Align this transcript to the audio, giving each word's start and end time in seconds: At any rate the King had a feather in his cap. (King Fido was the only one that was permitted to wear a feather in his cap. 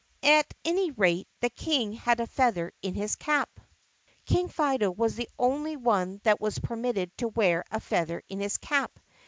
At 0.23 0.51
any 0.65 0.89
rate 0.89 1.27
the 1.41 1.51
King 1.51 1.93
had 1.93 2.19
a 2.19 2.25
feather 2.25 2.71
in 2.81 2.95
his 2.95 3.15
cap. 3.15 3.59
(King 4.25 4.49
Fido 4.49 4.89
was 4.89 5.13
the 5.15 5.29
only 5.37 5.77
one 5.77 6.21
that 6.23 6.41
was 6.41 6.57
permitted 6.57 7.15
to 7.19 7.27
wear 7.27 7.63
a 7.69 7.79
feather 7.79 8.23
in 8.27 8.39
his 8.39 8.57
cap. 8.57 8.97